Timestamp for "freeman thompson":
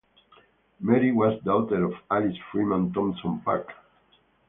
2.51-3.39